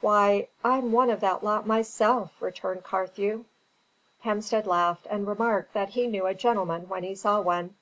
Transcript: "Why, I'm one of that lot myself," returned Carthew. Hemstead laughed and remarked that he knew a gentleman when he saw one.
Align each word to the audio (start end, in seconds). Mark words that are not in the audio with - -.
"Why, 0.00 0.46
I'm 0.62 0.92
one 0.92 1.10
of 1.10 1.18
that 1.22 1.42
lot 1.42 1.66
myself," 1.66 2.40
returned 2.40 2.84
Carthew. 2.84 3.44
Hemstead 4.20 4.66
laughed 4.68 5.08
and 5.10 5.26
remarked 5.26 5.72
that 5.72 5.88
he 5.88 6.06
knew 6.06 6.26
a 6.28 6.32
gentleman 6.34 6.88
when 6.88 7.02
he 7.02 7.16
saw 7.16 7.40
one. 7.40 7.74